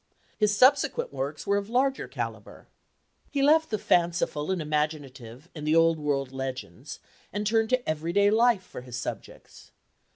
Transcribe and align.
His 0.35 0.57
subsequent 0.57 1.13
works 1.13 1.45
were 1.45 1.57
of 1.57 1.69
larger 1.69 2.07
calibre. 2.07 2.65
He 3.29 3.43
left 3.43 3.69
the 3.69 3.77
fanciful 3.77 4.49
and 4.49 4.59
imaginative 4.59 5.47
and 5.53 5.67
the 5.67 5.75
old 5.75 5.99
world 5.99 6.31
legends, 6.31 6.99
and 7.31 7.45
turned 7.45 7.69
to 7.69 7.87
everyday 7.87 8.31
life 8.31 8.63
for 8.63 8.81
his 8.81 8.97
subjects. 8.97 9.69